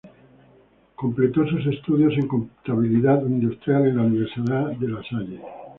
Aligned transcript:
Completó 0.95 1.45
sus 1.47 1.63
estudios 1.67 2.13
en 2.15 2.27
Contabilidad 2.27 3.21
Industrial 3.21 3.85
en 3.85 3.97
la 3.97 4.01
Universidad 4.01 4.71
de 4.71 4.87
La 4.87 5.03
Salle. 5.03 5.39